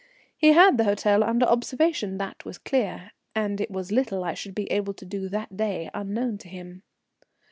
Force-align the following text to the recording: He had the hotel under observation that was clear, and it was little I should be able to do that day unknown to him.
He 0.35 0.53
had 0.53 0.79
the 0.79 0.83
hotel 0.85 1.23
under 1.23 1.45
observation 1.45 2.17
that 2.17 2.43
was 2.43 2.57
clear, 2.57 3.11
and 3.35 3.61
it 3.61 3.69
was 3.69 3.91
little 3.91 4.23
I 4.23 4.33
should 4.33 4.55
be 4.55 4.65
able 4.71 4.95
to 4.95 5.05
do 5.05 5.29
that 5.29 5.55
day 5.55 5.91
unknown 5.93 6.39
to 6.39 6.47
him. 6.49 6.81